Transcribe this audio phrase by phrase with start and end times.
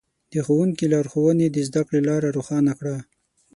[0.33, 2.97] د ښوونکي لارښوونې د زده کړې لاره روښانه کړه.